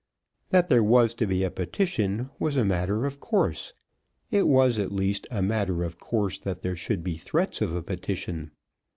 That 0.49 0.67
there 0.67 0.83
was 0.83 1.13
to 1.13 1.27
be 1.27 1.43
a 1.43 1.51
petition 1.51 2.31
was 2.39 2.57
a 2.57 2.65
matter 2.65 3.05
of 3.05 3.19
course. 3.19 3.73
It 4.31 4.47
was 4.47 4.79
at 4.79 4.91
least 4.91 5.27
a 5.29 5.43
matter 5.43 5.83
of 5.83 5.99
course 5.99 6.39
that 6.39 6.63
there 6.63 6.75
should 6.75 7.03
be 7.03 7.17
threats 7.17 7.61
of 7.61 7.75
a 7.75 7.83
petition. 7.83 8.49